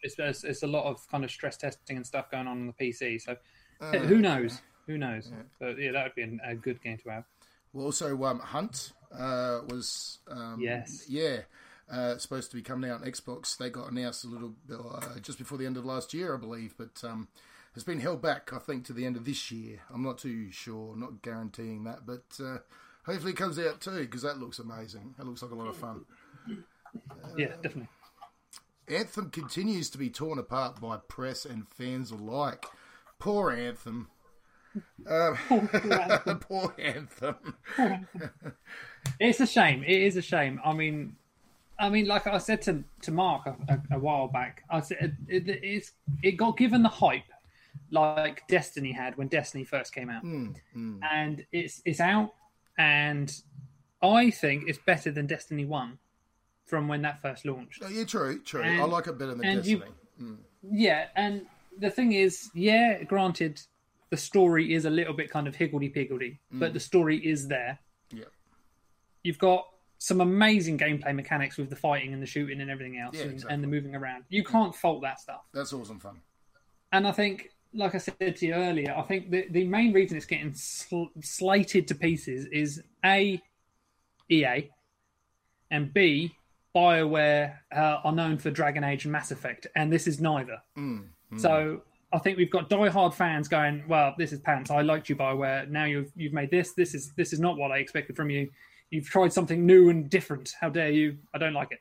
[0.02, 2.68] It's, it's it's a lot of kind of stress testing and stuff going on on
[2.68, 3.22] the PC.
[3.22, 3.38] So
[3.80, 4.62] Uh, who knows?
[4.88, 5.32] Who knows?
[5.60, 7.24] But yeah, that would be a good game to have.
[7.78, 11.06] Well, also, um, Hunt uh, was um, Yes.
[11.08, 11.42] yeah,
[11.92, 13.56] uh, supposed to be coming out on Xbox.
[13.56, 16.40] They got announced a little bit, uh, just before the end of last year, I
[16.40, 17.28] believe, but um,
[17.76, 18.52] has been held back.
[18.52, 19.82] I think to the end of this year.
[19.94, 22.58] I'm not too sure, not guaranteeing that, but uh,
[23.06, 25.14] hopefully it comes out too because that looks amazing.
[25.20, 26.04] That looks like a lot of fun.
[27.38, 27.90] Yeah, definitely.
[28.88, 32.66] Anthem continues to be torn apart by press and fans alike.
[33.20, 34.10] Poor Anthem.
[35.08, 35.38] Um,
[36.42, 37.56] poor Anthem.
[39.22, 39.84] It's a shame.
[39.84, 40.60] It is a shame.
[40.66, 41.16] I mean,
[41.80, 45.48] I mean, like I said to to Mark a, a, while back, I said it,
[45.48, 45.92] it, it's
[46.24, 47.24] it got given the hype
[47.92, 51.00] like Destiny had when Destiny first came out, hmm, hmm.
[51.10, 52.34] and it's it's out,
[52.78, 53.34] and
[54.02, 56.00] I think it's better than Destiny One
[56.66, 57.82] from when that first launched.
[57.84, 58.62] Oh, yeah, true, true.
[58.62, 59.96] I like it better than and you- Destiny.
[60.18, 60.36] Hmm.
[60.70, 61.46] Yeah, and
[61.80, 63.62] the thing is, yeah, granted,
[64.10, 66.84] the story is a little bit kind of higgledy piggledy, but the mm.
[66.84, 67.80] story is there.
[68.12, 68.26] Yeah.
[69.24, 69.68] You've got
[70.00, 73.32] some amazing gameplay mechanics with the fighting and the shooting and everything else, Yeah, and,
[73.34, 73.54] exactly.
[73.54, 74.26] and the moving around.
[74.30, 74.48] You mm.
[74.48, 75.42] can't fault that stuff.
[75.54, 76.22] That's awesome fun.
[76.92, 80.16] And I think, like I said to you earlier, I think the, the main reason
[80.18, 83.42] it's getting sl- slated to pieces is A,
[84.30, 84.70] EA,
[85.70, 86.34] and B,
[86.76, 90.62] BioWare uh, are known for Dragon Age and Mass Effect, and this is neither.
[90.78, 94.72] Mm, so I think we've got die-hard fans going, "Well, this is pants.
[94.72, 95.70] I liked you, BioWare.
[95.70, 96.74] Now you've you've made this.
[96.74, 98.50] This is this is not what I expected from you.
[98.90, 100.54] You've tried something new and different.
[100.62, 101.18] How dare you?
[101.34, 101.80] I don't like it."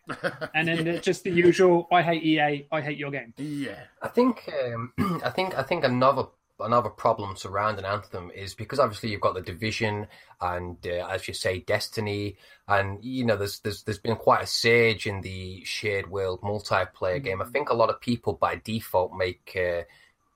[0.55, 2.67] And then it's just the usual, "I hate EA.
[2.73, 3.79] I hate your game." Yeah.
[4.03, 4.93] I think um,
[5.25, 6.25] I think I think another
[6.61, 10.07] another problem surrounding Anthem is because obviously you've got the division
[10.41, 12.37] and uh, as you say Destiny
[12.67, 17.23] and you know there's there's there's been quite a surge in the shared world multiplayer
[17.23, 17.43] game.
[17.43, 19.83] I think a lot of people by default make uh,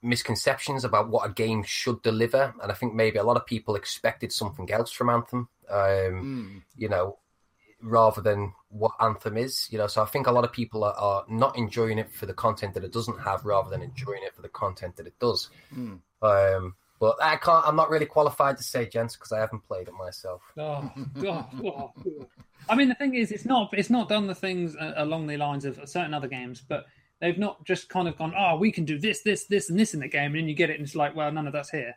[0.03, 3.75] misconceptions about what a game should deliver, and I think maybe a lot of people
[3.75, 5.49] expected something else from Anthem.
[5.71, 7.19] Um, You know,
[7.83, 9.69] rather than what Anthem is.
[9.71, 12.27] You know, so I think a lot of people are, are not enjoying it for
[12.27, 15.19] the content that it doesn't have, rather than enjoying it for the content that it
[15.19, 15.49] does.
[16.23, 17.67] Um, but I can't.
[17.67, 20.43] I'm not really qualified to say, gents, because I haven't played it myself.
[20.59, 21.47] Oh, God.
[21.65, 22.27] oh, oh.
[22.69, 25.37] I mean, the thing is, it's not it's not done the things uh, along the
[25.39, 26.87] lines of certain other games, but
[27.21, 29.95] they've not just kind of gone, oh, we can do this, this, this, and this
[29.95, 31.71] in the game, and then you get it, and it's like, well, none of that's
[31.71, 31.97] here.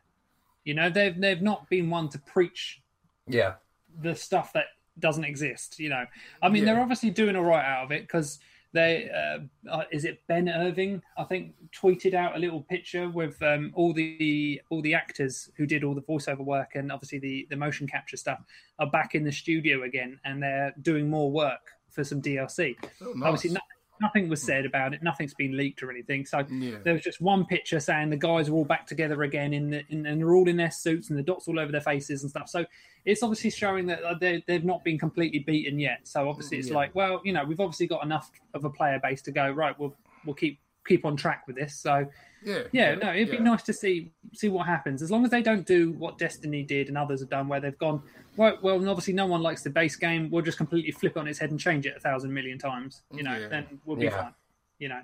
[0.65, 2.81] You know, they've they've not been one to preach
[3.27, 3.55] Yeah,
[4.01, 4.65] the stuff that
[4.99, 5.79] doesn't exist.
[5.79, 6.05] You know,
[6.41, 6.73] I mean, Yeah.
[6.73, 8.39] they're obviously doing all right out of it because
[8.71, 11.01] they uh, uh, is it Ben Irving?
[11.17, 15.65] I think tweeted out a little picture with um, all the all the actors who
[15.65, 18.39] did all the voiceover work and obviously the the motion capture stuff
[18.79, 22.75] are back in the studio again and they're doing more work for some DLC.
[23.01, 23.27] Oh, nice.
[23.27, 23.62] Obviously, no,
[24.04, 25.02] nothing was said about it.
[25.02, 26.26] Nothing's been leaked or anything.
[26.26, 26.78] So Yeah.
[26.84, 29.84] there was just one picture saying the guys are all back together again in the
[29.89, 32.30] in, and they're all in their suits and the dots all over their faces and
[32.30, 32.50] stuff.
[32.50, 32.66] So
[33.06, 36.02] it's obviously showing that uh, they they've not been completely beaten yet.
[36.04, 36.76] So obviously it's Yeah.
[36.76, 39.78] like, well, you know, we've obviously got enough of a player base to go right.
[39.80, 41.76] We'll we'll keep keep on track with this.
[41.80, 42.06] So
[42.45, 42.63] yeah.
[42.71, 43.36] yeah, no, it'd yeah.
[43.36, 45.01] be nice to see see what happens.
[45.01, 47.77] As long as they don't do what Destiny did and others have done, where they've
[47.77, 48.01] gone
[48.38, 48.62] right.
[48.62, 50.29] Well, and obviously no one likes the base game.
[50.29, 53.01] We'll just completely flip it on its head and change it a thousand million times.
[53.12, 53.47] You know, Yeah.
[53.47, 54.21] then we'll be Yeah.
[54.23, 54.34] fine.
[54.79, 55.01] You know,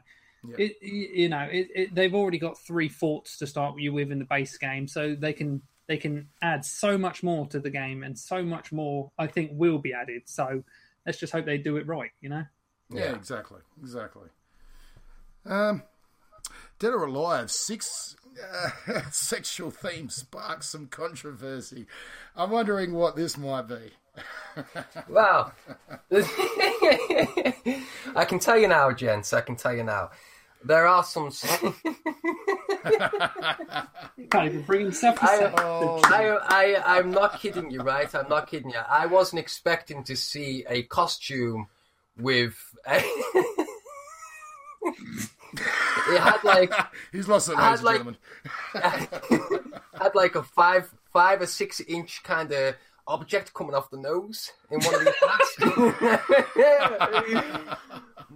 [0.48, 0.56] Yeah.
[0.58, 4.20] it, you know, it, it, they've already got three forts to start you with in
[4.20, 8.04] the base game, so they can they can add so much more to the game,
[8.04, 10.24] and so much more I think will be added.
[10.26, 10.64] So
[11.06, 12.12] let's just hope they do it right.
[12.22, 12.46] You know.
[12.92, 13.16] Yeah, Yeah.
[13.16, 14.30] exactly, exactly.
[15.46, 15.84] Um,
[16.80, 18.70] Dead or Alive six uh,
[19.12, 21.86] sexual themes sparks some controversy.
[22.38, 23.92] I'm wondering what this might be.
[25.08, 25.54] Well,
[26.12, 26.26] I
[28.28, 29.32] can tell you now, gents.
[29.32, 30.10] I can tell you now.
[30.64, 31.32] There are some.
[34.30, 35.54] Can't even bring himself I, say.
[35.56, 38.14] I, I, I'm not kidding you, right?
[38.14, 38.82] I'm not kidding you.
[38.90, 41.68] I wasn't expecting to see a costume
[42.18, 42.58] with.
[46.10, 46.74] It had like
[47.12, 49.74] He's lost it, ladies had, and like- gentlemen.
[50.00, 52.76] had like a five five or six inch kind of
[53.08, 55.56] object coming off the nose in one of these hats.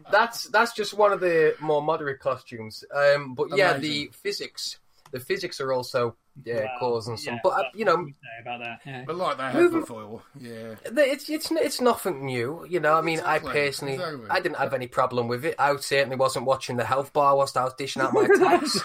[0.11, 2.83] that's that's just one of the more moderate costumes.
[2.93, 4.79] Um, but yeah, the physics,
[5.13, 7.35] the physics are also yeah, Well, causing some.
[7.35, 8.79] yeah, but uh, you know, can say about that.
[8.85, 9.03] Yeah.
[9.07, 10.75] But like they have Moving- before, yeah.
[10.83, 12.65] it's it's it's nothing new.
[12.67, 14.27] You know, I mean, Exactly, I personally, exactly.
[14.29, 15.55] I didn't have any problem with it.
[15.59, 18.79] I certainly wasn't watching the health bar whilst I was dishing out my attacks.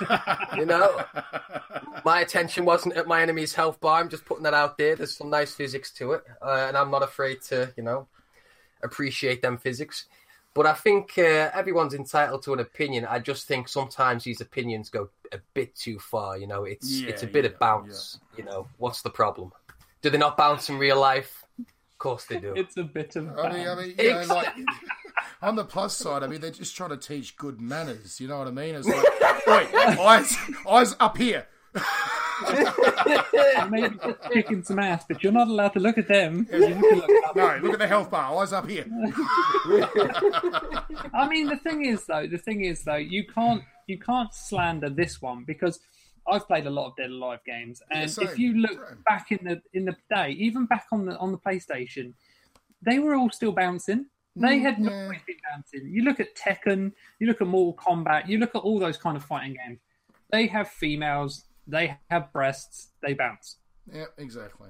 [0.56, 1.02] you know,
[2.04, 4.00] my attention wasn't at my enemy's health bar.
[4.00, 4.94] I'm just putting that out there.
[4.94, 8.06] There's some nice physics to it, uh, and I'm not afraid to, you know,
[8.82, 10.04] appreciate them physics.
[10.54, 13.06] But I think uh, everyone's entitled to an opinion.
[13.08, 16.38] I just think sometimes these opinions go a bit too far.
[16.38, 18.18] You know, it's Yeah, it's a bit yeah, of bounce.
[18.36, 19.52] You know, what's the problem?
[20.02, 21.44] Do they not bounce in real life?
[21.58, 22.54] Of course they do.
[22.56, 23.36] It's a bit of.
[23.38, 24.54] I mean, I mean, you know, like
[25.42, 28.20] on the plus side, I mean, they're just trying to teach good manners.
[28.20, 28.76] You know what I mean?
[28.76, 30.36] It's like, wait, eyes,
[30.68, 31.46] eyes up here.
[33.68, 33.96] maybe
[34.32, 36.46] kicking some ass, but you're not allowed to look at them.
[36.52, 37.36] You have to look up.
[37.36, 38.40] No, look at the health bar.
[38.40, 38.86] Eyes up here.
[41.12, 44.90] I mean, the thing is though, the thing is though, you can't you can't slander
[44.90, 45.80] this one because
[46.30, 49.02] I've played a lot of Dead Alive games, and same, if you look same.
[49.08, 52.12] back in the in the day, even back on the on the PlayStation,
[52.82, 54.06] they were all still bouncing.
[54.36, 55.02] They mm, had not yeah.
[55.04, 55.88] always been bouncing.
[55.90, 59.16] You look at Tekken, you look at Mortal Kombat, you look at all those kind
[59.16, 59.80] of fighting games.
[60.30, 63.56] They have females, they have breasts, they bounce.
[63.92, 64.68] Yeah, exactly.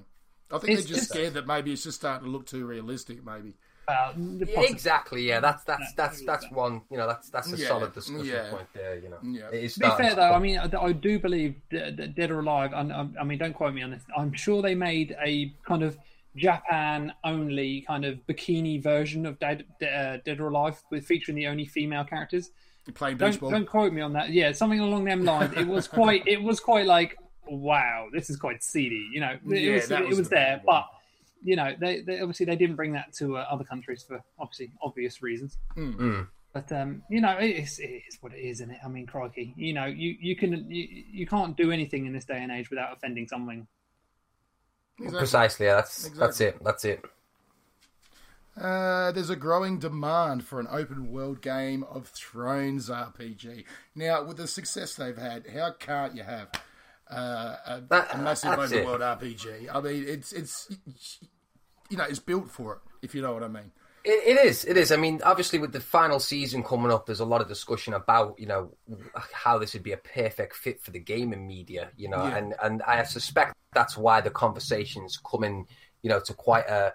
[0.50, 2.64] I think It's they're just just- scared that maybe it's just starting to look too
[2.64, 3.24] realistic.
[3.24, 3.54] Maybe.
[3.88, 5.22] Uh, the Yeah, possi- exactly.
[5.26, 6.82] Yeah, that's that's that's that's one.
[6.90, 8.50] You know, that's that's a Yeah, solid discussion yeah.
[8.50, 8.96] point there.
[8.98, 9.48] You know, Yeah.
[9.50, 12.30] it is To be fair though, I mean, I, I do believe D- D- Dead
[12.30, 12.72] or Alive.
[12.74, 14.02] And I, I mean, don't quote me on this.
[14.16, 15.96] I'm sure they made a kind of
[16.36, 21.46] Japan only kind of bikini version of Dead, uh, Dead or Alive with featuring the
[21.46, 22.50] only female characters.
[22.86, 24.30] You're playing Don't beach don't quote me on that.
[24.30, 25.54] Yeah, something along them lines.
[25.56, 26.26] It was quite.
[26.26, 27.16] It was quite like
[27.50, 29.08] wow, this is quite seedy.
[29.12, 30.76] You know, it Yeah, was that it was was the there, one.
[30.82, 30.88] but.
[31.42, 34.72] You know, they, they obviously they didn't bring that to uh, other countries for obviously
[34.82, 35.58] obvious reasons.
[35.76, 36.26] Mm.
[36.52, 38.80] But um, you know, it is, it is what it is, isn't it?
[38.84, 42.24] I mean, crikey, you know, you, you can you, you can't do anything in this
[42.24, 43.66] day and age without offending something.
[44.98, 45.18] Exactly.
[45.18, 45.66] precisely.
[45.66, 46.64] Yeah, that's that's it.
[46.64, 47.04] That's it.
[48.60, 53.64] Uh, there's a growing demand for an open world game of Thrones RPG.
[53.94, 56.50] Now, with the success they've had, how can't you have
[57.10, 59.68] uh, a, That- a massive open world RPG?
[59.74, 60.68] I mean, it's it's
[61.90, 62.80] you know it's built for it.
[63.02, 63.70] If you know what I mean.
[64.04, 64.64] It, it is.
[64.64, 64.92] It is.
[64.92, 68.38] I mean, obviously, with the final season coming up, there's a lot of discussion about
[68.38, 68.72] you know
[69.32, 71.90] how this would be a perfect fit for the gaming media.
[71.96, 72.36] You know, Yeah.
[72.36, 75.66] and and I suspect that's why the conversations coming
[76.02, 76.94] you know to quite a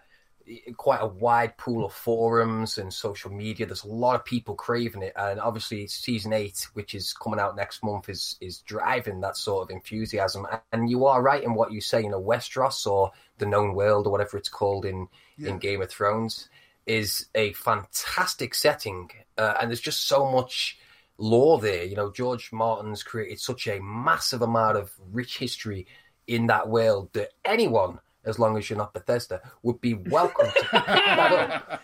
[0.77, 3.65] quite a wide pool of forums and social media.
[3.65, 7.55] There's a lot of people craving it, and obviously, season eight, which is coming out
[7.55, 10.45] next month, is is driving that sort of enthusiasm.
[10.71, 12.01] And you are right in what you say.
[12.03, 15.07] You know, Westeros or the known world or whatever it's called in
[15.39, 16.49] in Game of Thrones
[16.85, 20.77] is a fantastic setting, uh, and there's just so much
[21.17, 21.83] lore there.
[21.83, 25.87] You know, George Martin's created such a massive amount of rich history
[26.27, 30.53] in that world that anyone, as long as you're not Bethesda, would be welcome to
[30.61, 31.83] pick that up.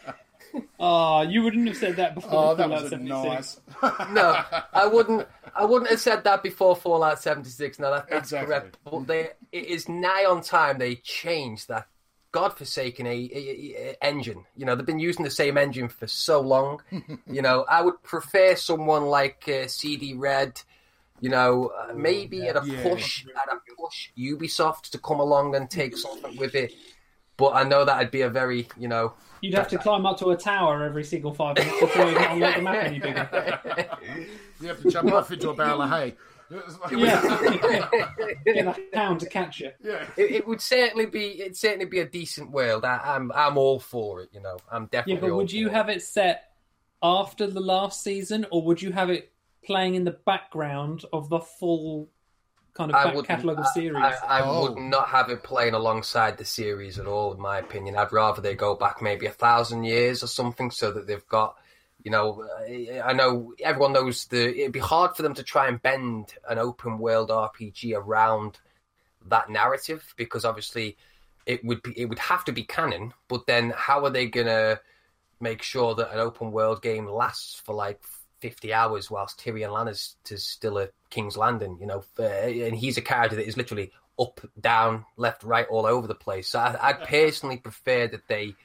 [0.79, 2.31] Oh, you wouldn't have said that before.
[2.33, 3.61] Oh, that Fallout was 76.
[3.81, 4.09] nice.
[4.11, 4.41] No,
[4.73, 5.27] I wouldn't.
[5.55, 7.77] I wouldn't have said that before Fallout 76.
[7.79, 8.47] No, that, that's Exactly.
[8.47, 8.77] correct.
[8.83, 11.87] But they, it is nigh on time they changed that
[12.31, 14.45] godforsaken a, a- a- engine.
[14.55, 16.81] You know, they've been using the same engine for so long.
[17.27, 20.61] you know, I would prefer someone like uh, CD Red.
[21.21, 22.81] You know, uh, maybe at a Yeah.
[22.83, 26.73] push, at a push, Ubisoft to come along and take something with it.
[27.37, 30.31] But I know that'd be a very, you know, You'd have to climb up to
[30.31, 33.29] a tower every single five minutes before you can unlock the map any bigger.
[34.59, 36.15] You have to jump off into a barrel of hay.
[36.51, 37.89] It's Yeah,
[38.45, 39.71] get a hound to catch you.
[39.83, 40.05] yeah.
[40.17, 42.83] it, it would certainly be it'd certainly be a decent world.
[42.85, 44.29] I, I'm I'm all for it.
[44.33, 45.13] You know, I'm definitely.
[45.13, 46.45] Yeah, but all would you for have it set
[47.03, 49.31] after the last season, or would you have it
[49.65, 52.09] playing in the background of the full
[52.73, 54.01] kind of I back would catalogue of series?
[54.03, 54.61] I, I Oh.
[54.61, 57.33] would not have it playing alongside the series at all.
[57.33, 60.91] In my opinion, I'd rather they go back maybe a thousand years or something, so
[60.91, 61.55] that they've got.
[62.01, 64.57] You know, uh, I know everyone knows the.
[64.57, 68.57] It'd be hard for them to try and bend an open world RPG around
[69.27, 70.95] that narrative because obviously
[71.45, 73.13] it would be it would have to be canon.
[73.27, 74.79] But then, how are they gonna
[75.41, 78.01] make sure that an open world game lasts for like
[78.39, 83.01] 50 hours whilst Tyrion Lannister's still a King's Landing, you know, uh, and he's a
[83.01, 86.49] character that is literally up, down, left, right, all over the place.
[86.49, 88.55] So I, I personally prefer that they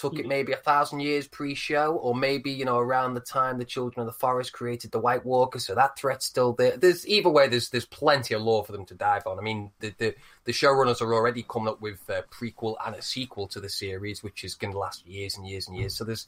[0.00, 3.64] took it maybe a thousand years pre-show, or maybe you know around the time the
[3.64, 6.76] Children of the Forest created the White Walker, so that threat's still there.
[6.76, 9.38] There's either way, there's there's plenty of lore for them to dive on.
[9.38, 13.02] I mean, the the, the showrunners are already coming up with a prequel and a
[13.02, 15.94] sequel to the series, which is going to last years and years and years.
[15.94, 16.26] So there's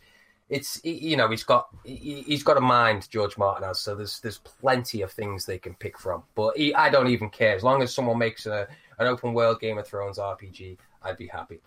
[0.53, 4.39] it's you know he's got he's got a mind George Martin has so there's there's
[4.39, 6.23] plenty of things they can pick from.
[6.35, 7.57] But he, I don't even care.
[7.57, 11.27] As long as someone makes a, an open world Game of Thrones RPG I'd be
[11.27, 11.61] happy.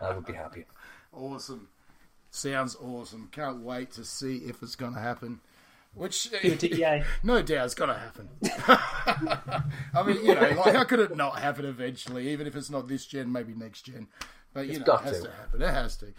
[0.00, 0.66] I would be happy.
[1.16, 1.68] Awesome.
[2.30, 3.28] Sounds awesome.
[3.30, 5.40] Can't wait to see if it's going to happen.
[5.94, 6.28] Which
[7.22, 8.28] no doubt it's going to happen.
[9.94, 12.30] I mean you know like how could it not happen eventually?
[12.30, 14.08] Even if it's not this gen maybe next gen.
[14.52, 15.22] But you It's know, got it has to.
[15.22, 15.30] to.
[15.30, 15.62] happen.
[15.62, 16.14] It has to.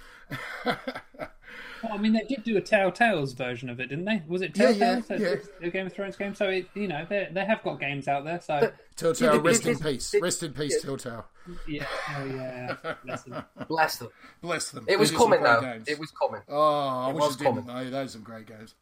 [1.86, 4.24] Well, I mean, they did do a Telltale's version of it, didn't they?
[4.28, 4.80] Was it Yeah, Telltale?
[4.80, 5.70] yeah, So yeah.
[5.70, 6.36] Game of Thrones game.
[6.36, 8.42] So it, you know, they they have got games out there.
[8.42, 10.14] So Telltale, Yeah, rest in peace.
[10.14, 11.26] it- rest in peace, Telltale.
[11.68, 11.86] yeah,
[12.18, 12.76] oh yeah.
[13.06, 13.44] Bless them.
[13.68, 14.10] bless them
[14.42, 14.86] Bless them.
[14.88, 15.88] it was They did coming though games.
[15.88, 17.66] it was coming Oh, I it wish was it didn't.
[17.68, 17.88] coming.
[17.88, 18.74] Oh, those are some great games.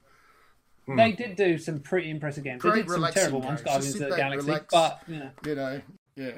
[0.85, 0.95] Hmm.
[0.97, 2.61] They did do some pretty impressive games.
[2.63, 3.63] They did some relaxing terrible ones, games.
[3.63, 4.65] Guardians Just of the Galaxy, relax.
[4.71, 5.81] but you know, You know,
[6.15, 6.31] yeah.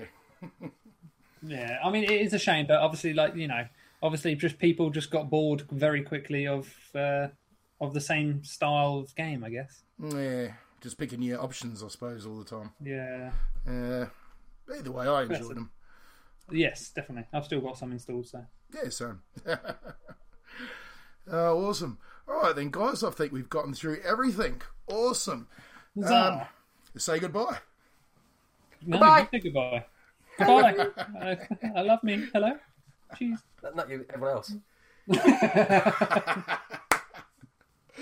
[1.41, 1.77] yeah.
[1.83, 3.65] I mean, it is a shame, but obviously, like you know,
[4.03, 7.27] obviously, just people just got bored very quickly of uh,
[7.81, 9.43] of the same style of game.
[9.43, 9.83] I guess.
[9.99, 10.53] Yeah.
[10.81, 12.71] Just picking your options, I suppose, all the time.
[12.83, 13.31] Yeah.
[13.67, 14.05] Uh,
[14.77, 15.47] either way, I enjoyed Yes.
[15.47, 15.71] them.
[16.51, 17.27] Yes, definitely.
[17.33, 18.45] I've still got some installed, so.
[18.71, 19.15] Yeah, so.
[21.31, 21.97] oh, awesome.
[22.27, 24.61] All right, then, guys, I think we've gotten through everything.
[24.87, 25.47] Awesome.
[25.99, 26.49] Huzzah!
[26.97, 27.57] Say goodbye.
[28.85, 29.27] no, goodbye.
[29.31, 29.85] you goodbye.
[30.37, 30.75] Goodbye.
[31.19, 31.35] uh,
[31.75, 32.27] I love me.
[32.31, 32.57] Hello.
[33.15, 33.37] Jeez.
[33.75, 34.47] not you everyone else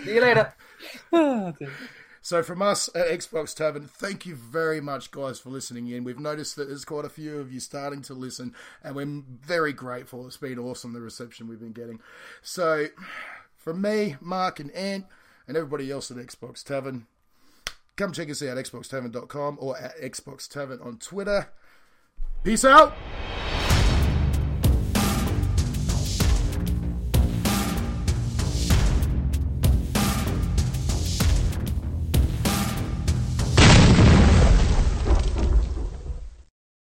[0.04, 0.54] see you later
[1.12, 1.54] Oh.
[2.22, 6.06] So from us at Xbox Tavern, thank you very much, guys, for listening in.
[6.06, 9.74] We've noticed that there's quite a few of you starting to listen, and we're very
[9.74, 10.26] grateful.
[10.26, 12.00] It's been awesome the reception we've been getting.
[12.42, 12.86] So,
[13.58, 15.06] from me, Mark, and Ant,
[15.50, 17.08] and everybody else at Xbox Tavern,
[17.98, 21.50] come check us out at xboxtavern.com or at Xbox Tavern on Twitter.
[22.42, 22.96] Peace out.